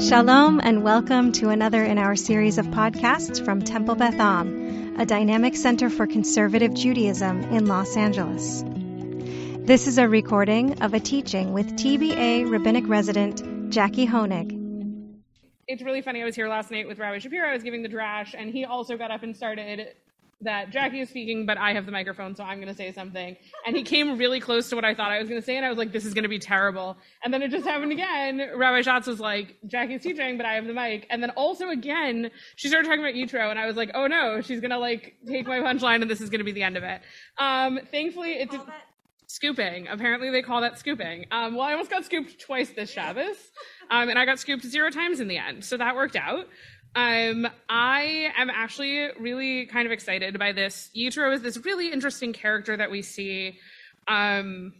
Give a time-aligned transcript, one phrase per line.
[0.00, 5.04] Shalom and welcome to another in our series of podcasts from Temple Beth Am, a
[5.04, 8.64] dynamic center for conservative Judaism in Los Angeles.
[9.66, 14.56] This is a recording of a teaching with TBA rabbinic resident Jackie Honig.
[15.68, 16.22] It's really funny.
[16.22, 17.50] I was here last night with Rabbi Shapiro.
[17.50, 19.94] I was giving the drash, and he also got up and started
[20.42, 23.36] that Jackie is speaking, but I have the microphone, so I'm going to say something.
[23.66, 25.66] And he came really close to what I thought I was going to say, and
[25.66, 26.96] I was like, this is going to be terrible.
[27.22, 28.50] And then it just happened again.
[28.56, 31.06] Rabbi Schatz was like, Jackie's teaching, but I have the mic.
[31.10, 34.40] And then also again, she started talking about Yitro, and I was like, oh no,
[34.40, 36.76] she's going to like take my punchline, and this is going to be the end
[36.76, 37.02] of it.
[37.38, 38.60] Um, thankfully, it did.
[39.26, 39.86] Scooping.
[39.86, 41.26] Apparently, they call that scooping.
[41.30, 43.36] Um, well, I almost got scooped twice this Shabbos,
[43.88, 46.48] um, and I got scooped zero times in the end, so that worked out.
[46.94, 50.90] Um, I am actually really kind of excited by this.
[50.96, 53.58] Yitro is this really interesting character that we see.
[54.08, 54.72] Um,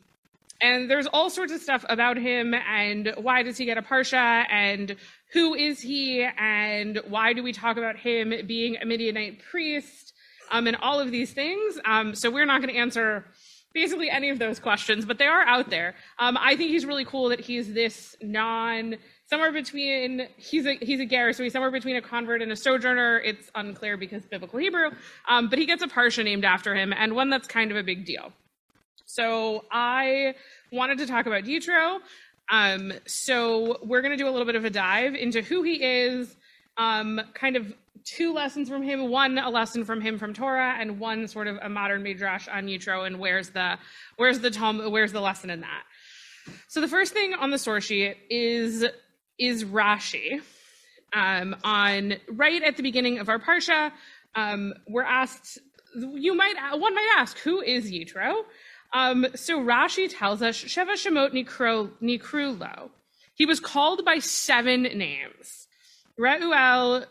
[0.61, 4.45] and there's all sorts of stuff about him and why does he get a Parsha
[4.51, 4.97] and
[5.33, 10.13] who is he and why do we talk about him being a Midianite priest
[10.51, 11.79] um, and all of these things.
[11.85, 13.25] Um, so we're not going to answer
[13.73, 15.95] basically any of those questions, but they are out there.
[16.19, 18.97] Um, I think he's really cool that he's this non
[19.29, 22.57] somewhere between he's a he's a ger, so he's somewhere between a convert and a
[22.57, 23.19] sojourner.
[23.21, 24.91] It's unclear because biblical Hebrew,
[25.29, 27.83] um, but he gets a parsha named after him, and one that's kind of a
[27.83, 28.33] big deal.
[29.07, 30.35] So I
[30.73, 32.01] wanted to talk about Yitro.
[32.51, 35.83] Um, so we're going to do a little bit of a dive into who he
[35.83, 36.37] is,
[36.77, 37.73] um, kind of
[38.05, 41.59] two lessons from him, one a lesson from him from Torah, and one sort of
[41.63, 43.79] a modern midrash on Yitro, and where's the
[44.17, 45.83] where's the Tom, where's the lesson in that.
[46.69, 48.85] So the first thing on the source sheet is
[49.39, 50.41] is Rashi.
[51.13, 53.91] Um, on right at the beginning of our parsha,
[54.35, 55.59] um, we're asked.
[55.95, 58.43] You might one might ask, who is Yitro?
[58.93, 62.91] Um, so Rashi tells us Sheva Shemot Nikru, Nikrulo.
[63.35, 65.67] He was called by seven names:
[66.17, 67.07] Reuel,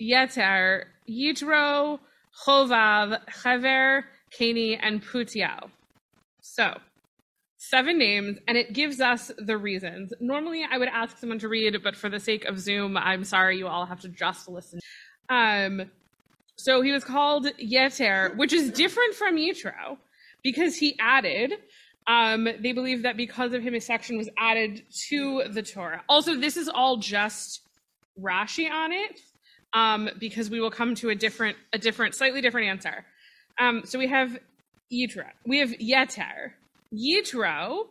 [0.00, 1.98] Yeter, Yitro,
[2.44, 4.04] Chovav, Chaver,
[4.38, 5.70] Kani, and Putiel.
[6.40, 6.74] So
[7.56, 10.12] seven names and it gives us the reasons.
[10.20, 13.56] Normally I would ask someone to read, but for the sake of Zoom, I'm sorry
[13.56, 14.80] you all have to just listen.
[15.28, 15.90] Um,
[16.56, 19.96] so he was called Yeter, which is different from Yitro
[20.42, 21.54] because he added.
[22.06, 26.02] Um, they believe that because of him, a section was added to the Torah.
[26.08, 27.62] Also, this is all just
[28.20, 29.18] Rashi on it,
[29.74, 33.04] um, because we will come to a different, a different, slightly different answer.
[33.58, 34.38] Um, so we have
[34.92, 36.52] Yitro, we have Yeter,
[36.92, 37.86] Yitro,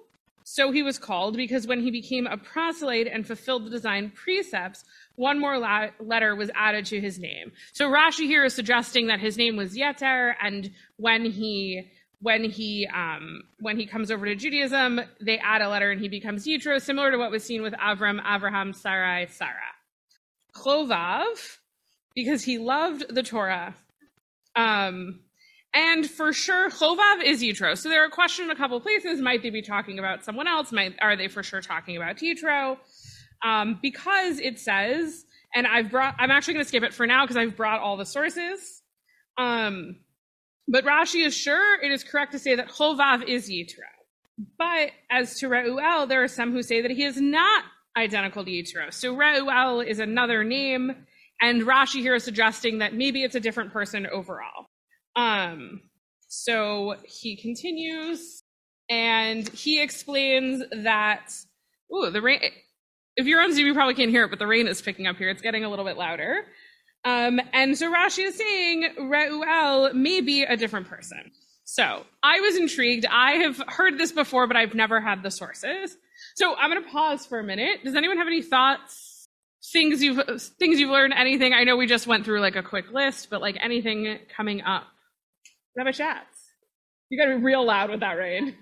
[0.46, 4.84] so he was called because when he became a proselyte and fulfilled the design precepts,
[5.16, 7.52] one more la- letter was added to his name.
[7.72, 11.90] So Rashi here is suggesting that his name was Yeter, and when he
[12.20, 16.08] when he um, when he comes over to Judaism, they add a letter and he
[16.08, 19.54] becomes Yitro, similar to what was seen with Avram, Avraham, Sarai, Sarah.
[20.56, 21.58] Chovav,
[22.16, 23.76] because he loved the Torah.
[24.56, 25.20] Um,
[25.74, 27.78] and for sure, Chovav is Yitro.
[27.78, 29.20] So there are questions in a couple places.
[29.20, 30.72] Might they be talking about someone else?
[30.72, 32.78] Might are they for sure talking about Yitro?
[33.44, 35.26] Um, because it says,
[35.56, 37.98] and I've brought, I'm actually going to skip it for now because I've brought all
[37.98, 38.84] the sources.
[39.38, 39.98] Um,
[40.68, 43.90] but Rashi is sure it is correct to say that Chovav is Yitro.
[44.58, 47.64] But as to Reuel, there are some who say that he is not
[47.98, 48.94] identical to Yitro.
[48.94, 51.06] So Reuel is another name,
[51.44, 54.68] and Rashi here is suggesting that maybe it's a different person overall.
[55.16, 55.82] Um,
[56.30, 58.44] so he continues
[58.90, 61.34] and he explains that,
[61.94, 62.40] ooh, the rain,
[63.18, 65.18] if you're on Zoom, you probably can't hear it, but the rain is picking up
[65.18, 65.30] here.
[65.30, 66.46] It's getting a little bit louder.
[67.04, 71.32] Um, and so Rashi is saying Reuel may be a different person.
[71.66, 73.06] So I was intrigued.
[73.06, 75.98] I have heard this before, but I've never had the sources.
[76.36, 77.84] So I'm going to pause for a minute.
[77.84, 79.13] Does anyone have any thoughts?
[79.72, 80.20] Things you've
[80.60, 81.14] things you've learned?
[81.14, 81.54] Anything?
[81.54, 84.84] I know we just went through like a quick list, but like anything coming up
[85.76, 86.52] Rabbi Schatz.
[87.10, 88.56] You got to be real loud with that, rain.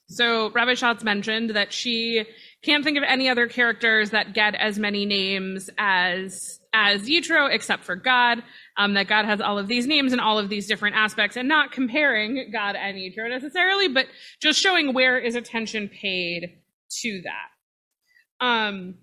[0.09, 2.25] so Rabbi Schatz mentioned that she
[2.63, 7.83] can't think of any other characters that get as many names as as Yitro, except
[7.83, 8.43] for God.
[8.77, 11.47] Um, that God has all of these names and all of these different aspects, and
[11.47, 14.07] not comparing God and Yitro necessarily, but
[14.41, 16.59] just showing where is attention paid
[17.01, 18.45] to that.
[18.45, 18.95] Um,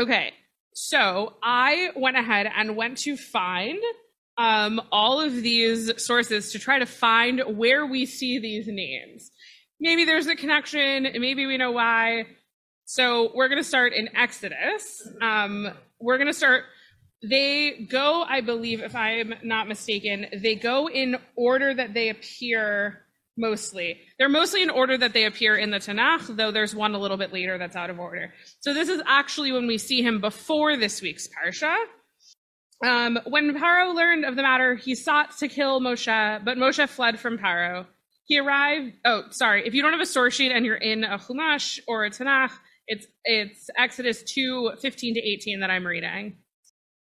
[0.00, 0.32] okay,
[0.74, 3.78] so I went ahead and went to find
[4.38, 9.30] um, all of these sources to try to find where we see these names.
[9.80, 12.26] Maybe there's a connection, maybe we know why.
[12.84, 15.08] So we're going to start in Exodus.
[15.20, 16.64] Um, we're going to start,
[17.22, 23.05] they go, I believe, if I'm not mistaken, they go in order that they appear
[23.36, 24.00] mostly.
[24.18, 27.16] They're mostly in order that they appear in the Tanakh, though there's one a little
[27.16, 28.32] bit later that's out of order.
[28.60, 31.76] So this is actually when we see him before this week's Parsha.
[32.84, 37.18] Um, when Paro learned of the matter, he sought to kill Moshe, but Moshe fled
[37.18, 37.86] from Paro.
[38.26, 38.92] He arrived.
[39.04, 39.66] Oh, sorry.
[39.66, 42.52] If you don't have a source sheet and you're in a Chumash or a Tanakh,
[42.88, 46.36] it's it's Exodus 2, 15 to 18 that I'm reading.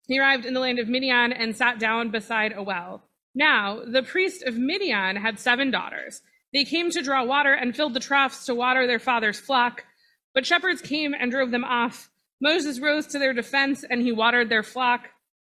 [0.08, 3.04] He arrived in the land of Midian and sat down beside a well.
[3.38, 6.24] Now, the priest of Midian had seven daughters.
[6.54, 9.84] They came to draw water and filled the troughs to water their father's flock.
[10.34, 12.10] But shepherds came and drove them off.
[12.42, 15.10] Moses rose to their defense and he watered their flock.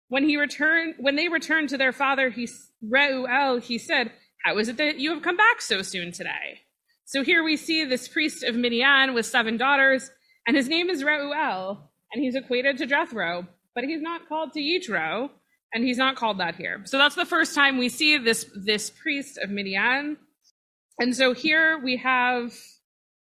[0.06, 2.48] When he returned, when they returned to their father, he
[2.80, 4.12] Reuel, he said,
[4.44, 6.60] "How is it that you have come back so soon today?"
[7.04, 10.08] So here we see this priest of Midian with seven daughters,
[10.46, 14.60] and his name is Reuel, and he's equated to Jethro, but he's not called to
[14.60, 15.30] Yitro,
[15.72, 16.82] and he's not called that here.
[16.84, 20.18] So that's the first time we see this this priest of Midian.
[20.98, 22.52] And so here we have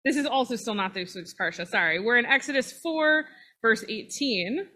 [0.05, 1.67] this is also still not this week's parsha.
[1.67, 3.25] Sorry, we're in Exodus four,
[3.61, 4.69] verse eighteen.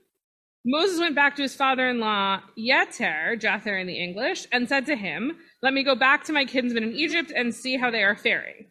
[0.64, 5.38] Moses went back to his father-in-law Yeter, Jether in the English, and said to him,
[5.62, 8.66] "Let me go back to my kinsmen in Egypt and see how they are faring."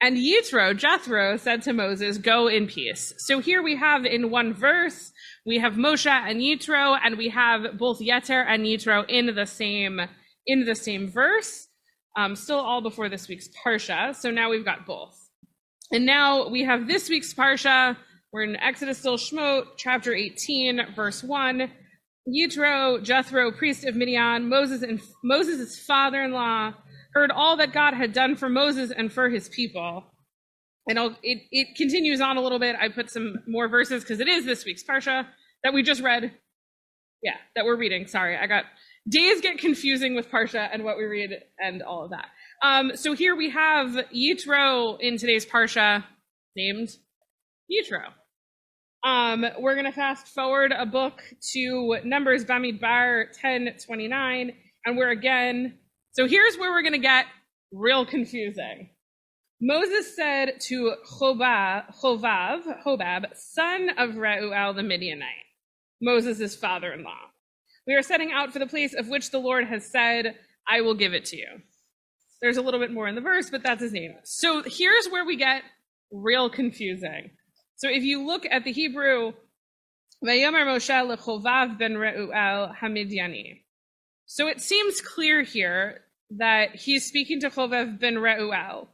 [0.00, 3.14] And Yitro, Jethro, said to Moses, Go in peace.
[3.18, 5.12] So here we have in one verse,
[5.46, 10.00] we have Moshe and Yitro, and we have both Yeter and Yitro in the same
[10.46, 11.68] in the same verse.
[12.16, 14.14] Um, still all before this week's Parsha.
[14.14, 15.18] So now we've got both.
[15.90, 17.96] And now we have this week's Parsha.
[18.32, 21.70] We're in Exodus still Shemot, chapter 18, verse 1.
[22.28, 26.72] Yitro, Jethro, priest of Midian, Moses and Moses' father-in-law,
[27.14, 30.04] heard all that God had done for Moses and for his people.
[30.88, 32.76] And I'll, it, it continues on a little bit.
[32.78, 35.26] I put some more verses because it is this week's Parsha
[35.62, 36.32] that we just read.
[37.22, 38.06] Yeah, that we're reading.
[38.06, 38.64] Sorry, I got
[39.08, 42.26] days get confusing with Parsha and what we read and all of that.
[42.62, 46.04] Um, so here we have Yitro in today's Parsha
[46.56, 46.90] named
[47.70, 48.12] Yitro.
[49.08, 51.20] Um, we're going to fast forward a book
[51.52, 54.52] to Numbers Bamidbar 1029,
[54.86, 55.78] and we're again
[56.14, 57.26] so here's where we're going to get
[57.72, 58.90] real confusing.
[59.60, 65.26] Moses said to Hobab, Hobab, son of Reuel the Midianite,
[66.00, 67.30] Moses' father-in-law,
[67.86, 70.36] we are setting out for the place of which the Lord has said,
[70.68, 71.48] I will give it to you.
[72.40, 74.14] There's a little bit more in the verse, but that's his name.
[74.22, 75.62] So here's where we get
[76.12, 77.30] real confusing.
[77.76, 79.32] So if you look at the Hebrew,
[80.24, 83.63] Vayomer Moshe lechovav ben Reuel Hamidiani.
[84.26, 86.00] So it seems clear here
[86.38, 88.88] that he's speaking to Chovav ben Reuel,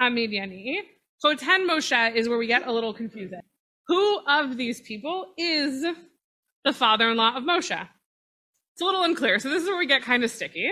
[0.00, 0.76] Hamidiani.
[1.24, 3.40] Choten Moshe is where we get a little confusing.
[3.88, 5.84] Who of these people is
[6.64, 7.88] the father-in-law of Moshe?
[8.74, 9.38] It's a little unclear.
[9.38, 10.70] So this is where we get kind of sticky.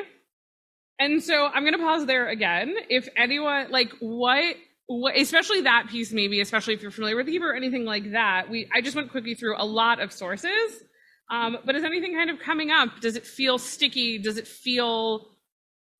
[0.98, 2.74] And so I'm going to pause there again.
[2.90, 7.48] If anyone, like, what, what, especially that piece, maybe, especially if you're familiar with Hebrew
[7.48, 10.84] or anything like that, we, I just went quickly through a lot of sources.
[11.30, 13.00] Um, but is anything kind of coming up?
[13.00, 14.18] Does it feel sticky?
[14.18, 15.28] Does it feel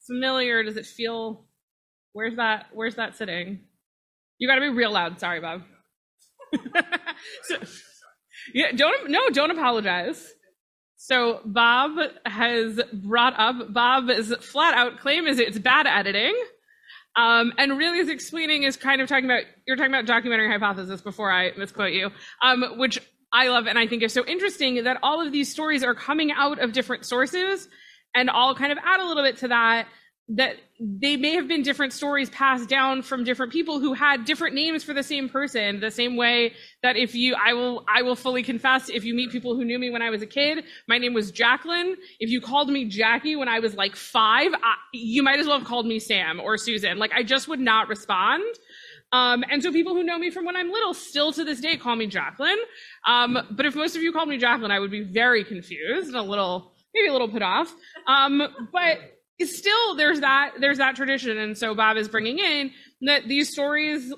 [0.06, 0.62] familiar?
[0.62, 1.46] Does it feel?
[2.12, 2.66] Where's that?
[2.72, 3.60] Where's that sitting?
[4.38, 5.18] You got to be real loud.
[5.20, 5.62] Sorry, Bob.
[7.42, 7.56] so,
[8.52, 10.32] yeah, don't no, don't apologize.
[10.96, 16.34] So Bob has brought up Bob's flat out claim is it's bad editing.
[17.16, 21.00] Um, and really is explaining is kind of talking about you're talking about documentary hypothesis
[21.00, 22.10] before I misquote you,
[22.42, 23.00] um, which
[23.34, 26.30] I love and I think is so interesting that all of these stories are coming
[26.32, 27.68] out of different sources
[28.14, 29.88] and I'll kind of add a little bit to that
[30.28, 34.54] that they may have been different stories passed down from different people who had different
[34.54, 38.16] names for the same person the same way that if you i will i will
[38.16, 40.96] fully confess if you meet people who knew me when i was a kid my
[40.96, 41.94] name was jacqueline.
[42.20, 45.58] If you called me jackie when i was like five I, you might as well
[45.58, 46.98] have called me sam or susan.
[46.98, 48.44] Like i just would not respond
[49.14, 51.76] um, and so people who know me from when I'm little still to this day
[51.76, 52.58] call me Jacqueline.
[53.06, 56.16] Um, but if most of you called me Jacqueline, I would be very confused and
[56.16, 57.72] a little maybe a little put off.
[58.08, 58.42] Um,
[58.72, 58.98] but
[59.46, 64.12] still, there's that there's that tradition, and so Bob is bringing in that these stories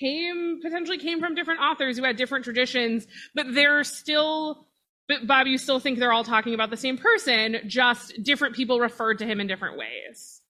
[0.00, 4.66] came potentially came from different authors who had different traditions, but they're still.
[5.08, 8.80] But Bob, you still think they're all talking about the same person, just different people
[8.80, 10.40] referred to him in different ways.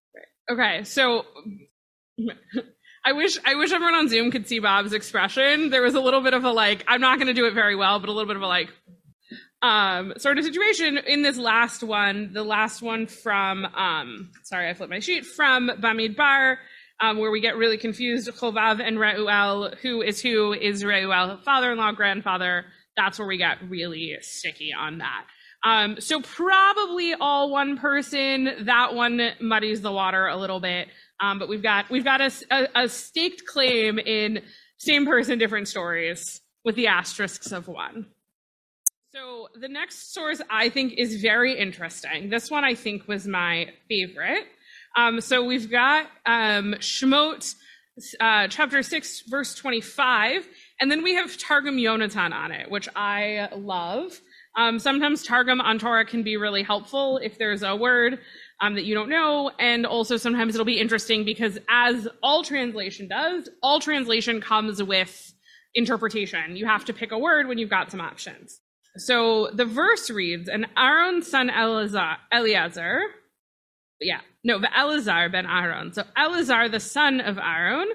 [0.48, 1.24] Okay, so
[3.04, 5.70] I wish I wish everyone on Zoom could see Bob's expression.
[5.70, 7.74] There was a little bit of a like, I'm not going to do it very
[7.74, 8.70] well, but a little bit of a like,
[9.60, 14.74] um, sort of situation in this last one, the last one from, um, sorry, I
[14.74, 16.56] flipped my sheet, from Bamidbar,
[17.00, 18.28] um, where we get really confused.
[18.28, 22.66] Chovav and Reuel, who is who is Reuel, father-in-law, grandfather.
[22.96, 25.24] That's where we get really sticky on that.
[25.64, 28.64] Um, so probably all one person.
[28.66, 30.88] That one muddies the water a little bit.
[31.22, 34.42] Um, but we've got we've got a, a, a staked claim in
[34.76, 38.06] same person, different stories with the asterisks of one.
[39.14, 42.30] So the next source I think is very interesting.
[42.30, 44.46] This one I think was my favorite.
[44.96, 47.54] Um, so we've got um, Shemot,
[48.20, 50.48] uh, chapter 6, verse 25,
[50.80, 54.20] and then we have Targum Yonatan on it, which I love.
[54.56, 58.18] Um, sometimes Targum on Torah can be really helpful if there's a word
[58.62, 59.50] um, that you don't know.
[59.58, 65.34] And also sometimes it'll be interesting because as all translation does, all translation comes with
[65.74, 66.56] interpretation.
[66.56, 68.60] You have to pick a word when you've got some options.
[68.96, 73.00] So the verse reads, and Aaron's son Eleazar,
[74.00, 75.92] yeah, no, Elazar ben Aaron.
[75.92, 77.88] So Elazar, the son of Aaron,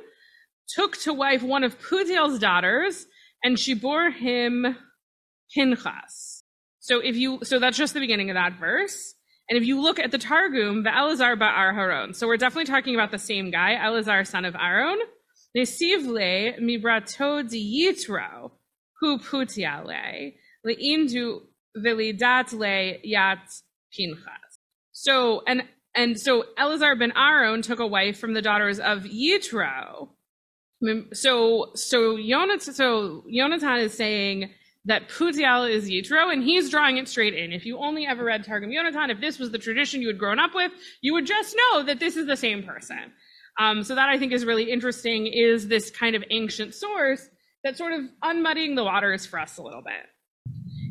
[0.70, 3.06] took to wife one of Putiel's daughters,
[3.44, 4.76] and she bore him
[5.54, 6.44] Pinchas.
[6.80, 9.14] So if you, so that's just the beginning of that verse.
[9.50, 12.14] And if you look at the Targum, the Elazar ba'ar Haron.
[12.16, 15.00] So we're definitely talking about the same guy, Elazar, son of Aaron.
[15.56, 18.52] Nesivle mibrato di yitro,
[19.00, 20.34] hu putiale,
[20.66, 21.40] le'indu
[21.78, 23.50] velidat le yat
[23.98, 24.60] pinchas.
[24.92, 25.64] So, and,
[25.96, 30.10] and so Elazar ben Aaron took a wife from the daughters of Yitro.
[31.14, 34.52] So, so Yonatan, so Yonatan is saying,
[34.88, 37.52] that Putiel is Yitro, and he's drawing it straight in.
[37.52, 40.40] If you only ever read Targum Yonatan, if this was the tradition you had grown
[40.40, 43.12] up with, you would just know that this is the same person.
[43.60, 47.28] Um, so that I think is really interesting, is this kind of ancient source
[47.64, 50.06] that's sort of unmuddying the waters for us a little bit.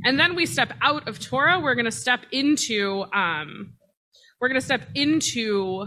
[0.05, 1.59] And then we step out of Torah.
[1.59, 3.73] We're going to step into um,
[4.41, 5.87] we're going to step into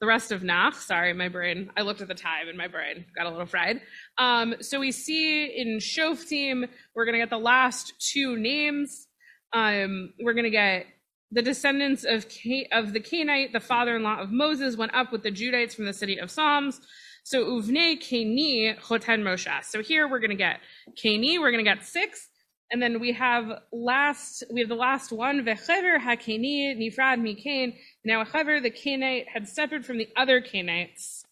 [0.00, 0.74] the rest of Nach.
[0.74, 1.70] Sorry, my brain.
[1.76, 3.80] I looked at the time and my brain got a little fried.
[4.18, 9.06] Um, so we see in Shoftim, we're going to get the last two names.
[9.52, 10.86] Um, we're going to get
[11.32, 12.26] the descendants of
[12.72, 16.18] of the Kenite, the father-in-law of Moses, went up with the Judites from the city
[16.18, 16.80] of Palms.
[17.24, 19.64] So uvne Keni choten Moshe.
[19.64, 20.60] So here we're going to get
[21.02, 21.40] Keni.
[21.40, 22.28] We're going to get six.
[22.70, 27.74] And then we have last, we have the last one, Vechever HaKeni Nifrad Mikain.
[28.04, 31.22] Now, however, the Kenite had separate from the other Kenites,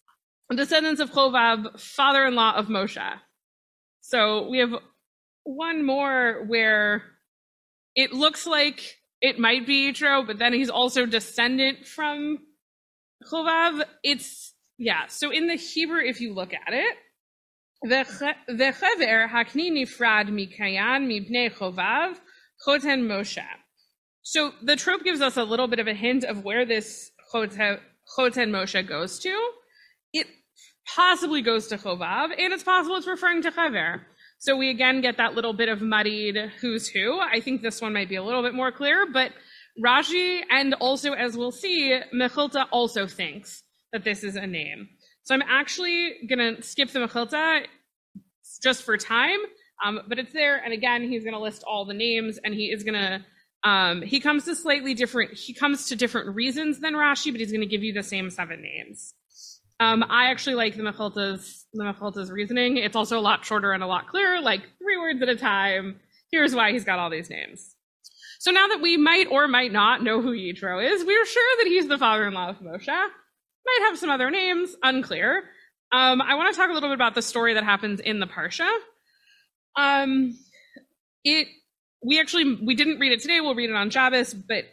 [0.54, 3.20] descendants of Chovab, father-in-law of Moshe.
[4.00, 4.74] So we have
[5.42, 7.02] one more where
[7.96, 12.38] it looks like it might be Yitro, but then he's also descendant from
[13.28, 13.84] Chovab.
[14.04, 15.06] It's, yeah.
[15.08, 16.96] So in the Hebrew, if you look at it,
[18.58, 22.10] וחבר הקני נפרד מקיין מפני חובב
[22.64, 23.44] choten moshe.
[24.22, 28.50] So the trope gives us a little bit of a hint of where this choten
[28.50, 29.34] moshe goes to.
[30.12, 30.26] It
[30.86, 34.00] possibly goes to chovav, and it's possible it's referring to chaver.
[34.38, 37.20] So we again get that little bit of muddied who's who.
[37.20, 39.32] I think this one might be a little bit more clear, but
[39.84, 43.62] Rashi and also, as we'll see, Mechilta also thinks
[43.92, 44.88] that this is a name.
[45.24, 47.64] So I'm actually going to skip the Mechilta
[48.62, 49.38] just for time,
[49.82, 50.62] um, but it's there.
[50.62, 53.24] And again, he's going to list all the names and he is going to,
[53.68, 57.50] um, he comes to slightly different, he comes to different reasons than Rashi, but he's
[57.50, 59.14] going to give you the same seven names.
[59.80, 62.76] Um, I actually like the Mechilta's, the Mechilta's reasoning.
[62.76, 66.00] It's also a lot shorter and a lot clearer, like three words at a time.
[66.30, 67.74] Here's why he's got all these names.
[68.40, 71.66] So now that we might or might not know who Yitro is, we're sure that
[71.66, 73.08] he's the father-in-law of Moshe
[73.66, 75.44] might have some other names, unclear.
[75.92, 78.26] Um, I want to talk a little bit about the story that happens in the
[78.26, 78.68] Parsha.
[79.76, 80.36] Um,
[81.24, 81.48] it
[82.04, 83.40] we actually we didn't read it today.
[83.40, 84.64] We'll read it on Shabbos, but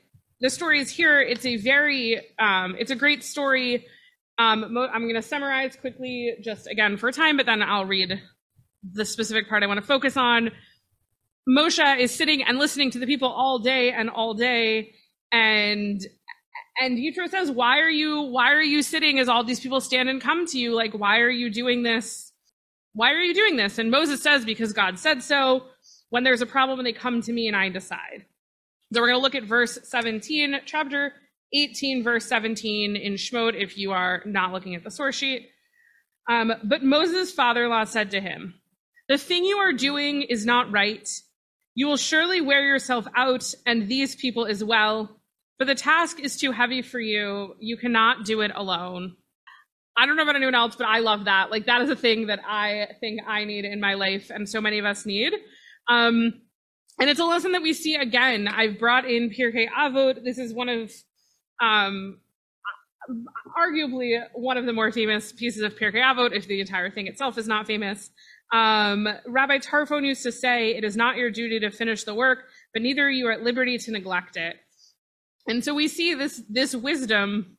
[0.41, 1.21] the story is here.
[1.21, 3.85] It's a very um, it's a great story.
[4.37, 8.19] Um, I'm going to summarize quickly, just again for time, but then I'll read
[8.91, 10.49] the specific part I want to focus on.
[11.47, 14.93] Moshe is sitting and listening to the people all day and all day,
[15.31, 16.01] and
[16.79, 20.09] and Yitro says, "Why are you why are you sitting as all these people stand
[20.09, 20.73] and come to you?
[20.73, 22.31] Like, why are you doing this?
[22.93, 25.65] Why are you doing this?" And Moses says, "Because God said so.
[26.09, 28.25] When there's a problem, they come to me and I decide."
[28.93, 31.13] So we're going to look at verse 17, chapter
[31.53, 33.55] 18, verse 17 in Shemot.
[33.55, 35.49] If you are not looking at the source sheet,
[36.29, 38.61] um, but Moses' father-in-law said to him,
[39.07, 41.07] "The thing you are doing is not right.
[41.75, 45.20] You will surely wear yourself out, and these people as well."
[45.61, 47.55] But the task is too heavy for you.
[47.59, 49.15] You cannot do it alone.
[49.95, 51.51] I don't know about anyone else, but I love that.
[51.51, 54.59] Like that is a thing that I think I need in my life, and so
[54.59, 55.33] many of us need.
[55.87, 56.33] Um,
[56.99, 58.47] and it's a lesson that we see again.
[58.47, 60.23] I've brought in Pirkei Avot.
[60.23, 60.91] This is one of,
[61.61, 62.17] um,
[63.55, 67.37] arguably one of the more famous pieces of Pirkei Avot, if the entire thing itself
[67.37, 68.09] is not famous.
[68.51, 72.45] Um, Rabbi Tarfon used to say, "It is not your duty to finish the work,
[72.73, 74.55] but neither are you at liberty to neglect it."
[75.47, 77.57] And so we see this this wisdom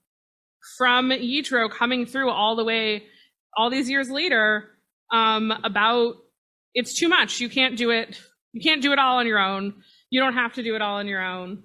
[0.79, 3.05] from Yitro coming through all the way,
[3.57, 4.71] all these years later,
[5.13, 6.15] um, about
[6.75, 7.41] it's too much.
[7.41, 8.21] You can't do it.
[8.53, 9.75] You can't do it all on your own.
[10.11, 11.65] You don't have to do it all on your own.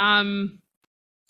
[0.00, 0.60] Um,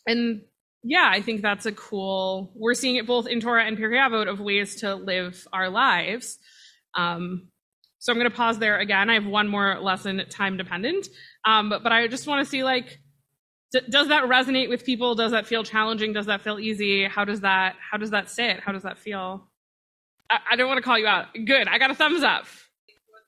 [0.07, 0.43] and
[0.83, 2.53] yeah, I think that's a cool.
[2.55, 6.39] We're seeing it both in Torah and Pirkei Avot of ways to live our lives.
[6.97, 7.49] Um,
[7.99, 9.09] so I'm going to pause there again.
[9.09, 11.09] I have one more lesson, time dependent,
[11.47, 12.99] um, but, but I just want to see like,
[13.91, 15.15] does that resonate with people?
[15.15, 16.13] Does that feel challenging?
[16.13, 17.05] Does that feel easy?
[17.05, 18.61] How does that how does that sit?
[18.61, 19.49] How does that feel?
[20.31, 21.27] I, I don't want to call you out.
[21.35, 22.47] Good, I got a thumbs up.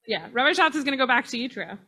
[0.07, 1.79] Yeah, Rabbi Schatz is going to go back to Yitro.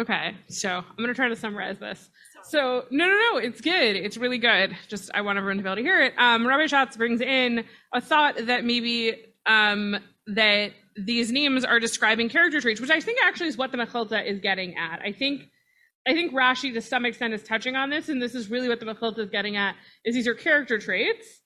[0.00, 2.08] Okay, so I'm going to try to summarize this.
[2.44, 3.96] So no, no, no, it's good.
[3.96, 4.76] It's really good.
[4.88, 6.14] Just I want everyone to be able to hear it.
[6.18, 9.14] Um, Rabbi Schatz brings in a thought that maybe
[9.46, 13.78] um, that these names are describing character traits, which I think actually is what the
[13.78, 15.00] Mechilta is getting at.
[15.00, 15.48] I think
[16.06, 18.80] I think Rashi to some extent is touching on this, and this is really what
[18.80, 21.40] the Mechilta is getting at: is these are character traits,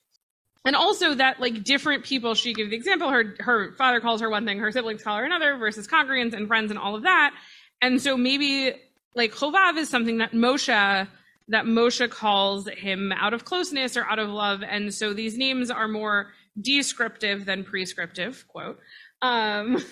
[0.65, 2.35] and also that like different people.
[2.35, 5.25] She gives the example: her her father calls her one thing, her siblings call her
[5.25, 7.35] another, versus congregants and friends and all of that.
[7.83, 8.73] And so maybe
[9.15, 11.09] like Chovav is something that Moshe
[11.49, 15.71] that Moshe calls him out of closeness or out of love, and so these names
[15.71, 18.47] are more descriptive than prescriptive.
[18.49, 18.79] Quote.
[19.21, 19.85] Um,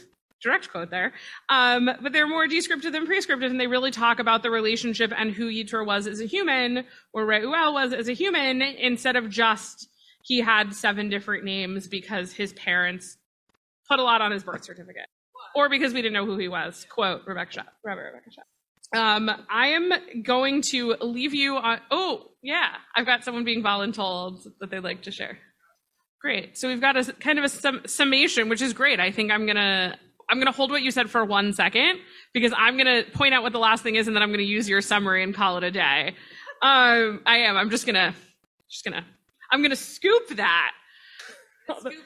[0.45, 1.13] direct quote there.
[1.49, 5.33] Um, but they're more descriptive than prescriptive, and they really talk about the relationship and
[5.33, 9.89] who Yitro was as a human, or Reuel was as a human, instead of just
[10.23, 13.17] he had seven different names because his parents
[13.89, 15.07] put a lot on his birth certificate,
[15.55, 16.87] or because we didn't know who he was.
[16.89, 18.49] Quote Rebecca Schatz, Rabbi Rebecca Schatz.
[18.95, 21.81] Um, I am going to leave you on.
[21.91, 25.39] Oh, yeah, I've got someone being voluntold that they'd like to share.
[26.21, 26.57] Great.
[26.57, 28.99] So we've got a kind of a sum, summation, which is great.
[28.99, 29.99] I think I'm gonna
[30.29, 31.99] I'm gonna hold what you said for one second
[32.33, 34.69] because I'm gonna point out what the last thing is, and then I'm gonna use
[34.69, 36.15] your summary and call it a day.
[36.63, 37.57] Um, I am.
[37.57, 38.15] I'm just gonna
[38.69, 39.05] just gonna
[39.51, 40.73] I'm gonna scoop that.
[41.67, 42.03] Scoop David.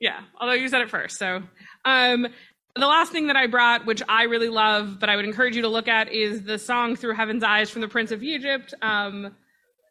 [0.00, 1.18] Yeah, although you said it first.
[1.18, 1.42] So,
[1.84, 2.26] um,
[2.74, 5.62] the last thing that I brought, which I really love, but I would encourage you
[5.62, 8.74] to look at, is the song "Through Heaven's Eyes" from the Prince of Egypt.
[8.80, 9.34] Um,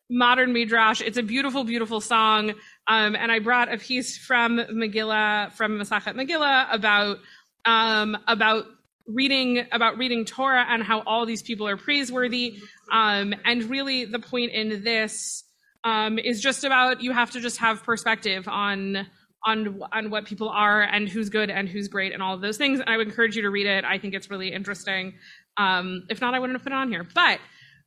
[0.10, 1.02] modern midrash.
[1.02, 2.54] It's a beautiful, beautiful song.
[2.88, 7.20] Um, and I brought a piece from Megillah, from Masachet Megillah, about
[7.66, 8.66] um, about
[9.08, 12.60] reading about reading Torah and how all these people are praiseworthy.
[12.92, 15.44] Um, and really, the point in this
[15.84, 19.08] um, is just about you have to just have perspective on
[19.46, 22.58] on on what people are and who's good and who's great and all of those
[22.58, 22.80] things.
[22.80, 23.86] And I would encourage you to read it.
[23.86, 25.14] I think it's really interesting.
[25.58, 27.06] Um, if not, I wouldn't have put it on here.
[27.16, 27.40] But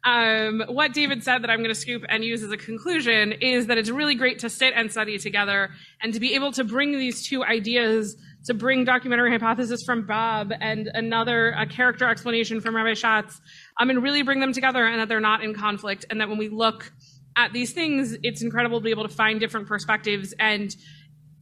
[0.05, 3.69] um, what David said that I'm going to scoop and use as a conclusion is
[3.69, 5.71] that it's really great to sit and study together
[6.03, 10.53] and to be able to bring these two ideas, to bring documentary hypothesis from Bob
[10.61, 13.41] and another a character explanation from Rabbi Schatz,
[13.81, 16.39] um, and really bring them together and that they're not in conflict and that when
[16.39, 16.93] we look
[17.37, 20.35] at these things, it's incredible to be able to find different perspectives.
[20.39, 20.75] And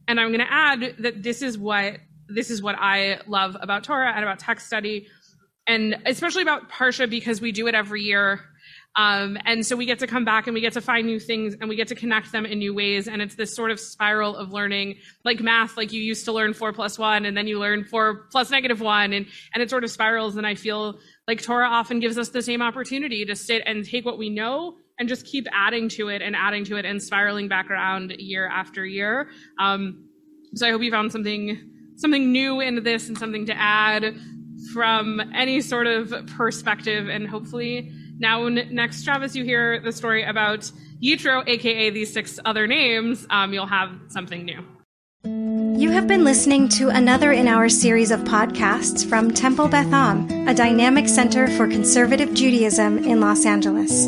[0.07, 3.83] and I'm going to add that this is what this is what I love about
[3.83, 5.07] Torah and about text study.
[5.67, 8.41] And especially about Parsha because we do it every year
[8.97, 11.55] um, and so we get to come back and we get to find new things
[11.59, 13.07] and we get to connect them in new ways.
[13.07, 16.53] And it's this sort of spiral of learning, like math, like you used to learn
[16.53, 19.13] four plus one and then you learn four plus negative one.
[19.13, 20.35] And, and it sort of spirals.
[20.35, 24.05] And I feel like Torah often gives us the same opportunity to sit and take
[24.05, 27.47] what we know and just keep adding to it and adding to it and spiraling
[27.47, 29.29] back around year after year.
[29.57, 30.05] Um,
[30.53, 34.17] so I hope you found something something new in this and something to add
[34.73, 40.71] from any sort of perspective and hopefully now, next Travis, you hear the story about
[41.01, 44.63] Yitro, aka these six other names, um, you'll have something new.
[45.23, 50.47] You have been listening to another in our series of podcasts from Temple Beth Am,
[50.47, 54.07] a dynamic center for conservative Judaism in Los Angeles.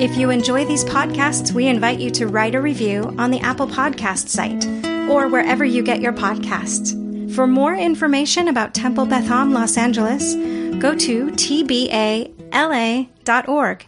[0.00, 3.66] If you enjoy these podcasts, we invite you to write a review on the Apple
[3.66, 4.66] Podcast site
[5.10, 6.96] or wherever you get your podcasts.
[7.34, 10.34] For more information about Temple Beth Am Los Angeles,
[10.80, 13.86] go to tba la.org